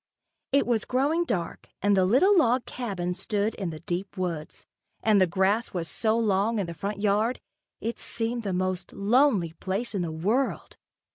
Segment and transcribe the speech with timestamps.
[0.51, 4.65] It was growing dark and the little log cabin stood in the deep woods,
[5.03, 7.39] and the grass was so long in the front yard,
[7.81, 10.75] it seemed the most lonely place in the world.